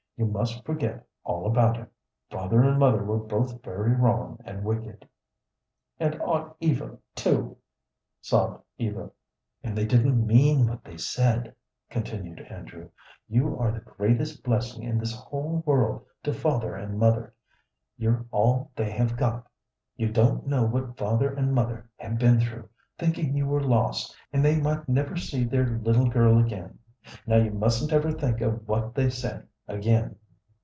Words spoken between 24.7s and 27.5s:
never see their little girl again. Now you